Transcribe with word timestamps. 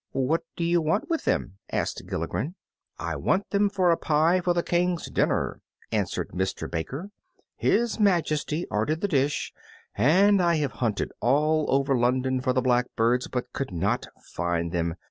"What 0.13 0.41
do 0.55 0.63
you 0.63 0.81
want 0.81 1.11
with 1.11 1.25
them?" 1.25 1.59
asked 1.71 2.01
Gilligren. 2.09 2.55
"I 2.97 3.15
want 3.17 3.51
them 3.51 3.69
for 3.69 3.91
a 3.91 3.97
pie 3.97 4.41
for 4.41 4.51
the 4.55 4.63
King's 4.63 5.11
dinner," 5.11 5.61
answered 5.91 6.33
Mister 6.33 6.67
Baker; 6.67 7.11
"His 7.55 7.99
Majesty 7.99 8.65
ordered 8.71 9.01
the 9.01 9.07
dish, 9.07 9.53
and 9.93 10.41
I 10.41 10.55
have 10.55 10.71
hunted 10.81 11.11
all 11.19 11.67
over 11.69 11.95
London 11.95 12.41
for 12.41 12.51
the 12.51 12.61
blackbirds, 12.63 13.27
but 13.27 13.53
could 13.53 13.71
not 13.71 14.07
find 14.33 14.71
them. 14.71 14.95